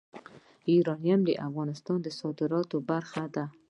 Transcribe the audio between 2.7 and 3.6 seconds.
برخه ده.